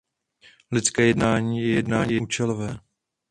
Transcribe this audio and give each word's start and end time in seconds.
Lidské 0.71 1.03
jednání 1.07 1.59
je 1.61 1.75
jednání 1.75 2.19
účelové. 2.19 2.79